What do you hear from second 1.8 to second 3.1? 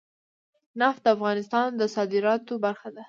صادراتو برخه ده.